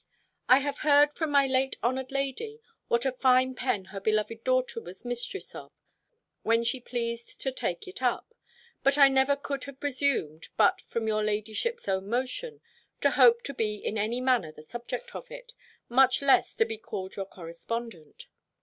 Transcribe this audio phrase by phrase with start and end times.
[0.49, 4.81] I have heard from my late honoured lady, what a fine pen her beloved daughter
[4.81, 5.71] was mistress of,
[6.41, 8.33] when she pleased to take it up.
[8.81, 12.61] But I never could have presumed, but from your ladyship's own motion,
[13.01, 15.53] to hope to be in any manner the subject of it,
[15.87, 18.25] much less to be called your correspondent.